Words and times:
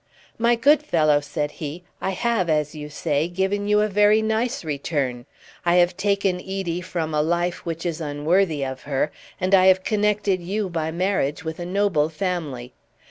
"My 0.39 0.55
good 0.55 0.81
fellow," 0.81 1.19
said 1.19 1.51
he, 1.61 1.83
"I 2.01 2.09
have, 2.09 2.49
as 2.49 2.73
you 2.73 2.89
say, 2.89 3.27
given 3.27 3.67
you 3.67 3.81
a 3.81 3.87
very 3.87 4.23
nice 4.23 4.63
return. 4.65 5.27
I 5.63 5.75
have 5.75 5.95
taken 5.95 6.37
Edie 6.39 6.81
from 6.81 7.13
a 7.13 7.21
life 7.21 7.67
which 7.67 7.85
is 7.85 8.01
unworthy 8.01 8.65
of 8.65 8.81
her, 8.89 9.11
and 9.39 9.53
I 9.53 9.67
have 9.67 9.83
connected 9.83 10.41
you 10.41 10.69
by 10.69 10.89
marriage 10.89 11.43
with 11.43 11.59
a 11.59 11.67
noble 11.67 12.09
family. 12.09 12.73